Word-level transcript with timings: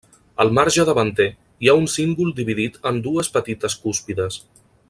Al 0.43 0.49
marge 0.57 0.85
davanter, 0.89 1.27
hi 1.65 1.69
ha 1.73 1.77
un 1.81 1.85
cíngol 1.97 2.33
dividit 2.41 2.83
en 2.93 3.01
dues 3.09 3.33
petites 3.37 3.81
cúspides. 3.85 4.45